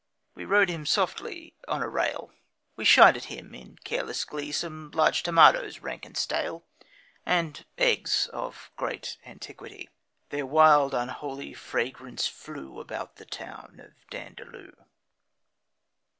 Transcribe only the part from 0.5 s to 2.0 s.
him softly on a